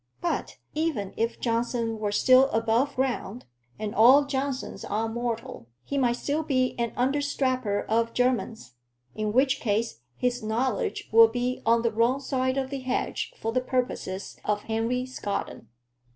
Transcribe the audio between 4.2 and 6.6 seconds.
Johnsons are mortal he might still